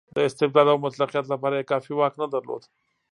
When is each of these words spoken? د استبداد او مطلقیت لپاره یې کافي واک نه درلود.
د 0.15 0.17
استبداد 0.27 0.67
او 0.71 0.77
مطلقیت 0.85 1.25
لپاره 1.29 1.55
یې 1.57 1.69
کافي 1.71 1.93
واک 1.95 2.13
نه 2.21 2.27
درلود. 2.33 2.63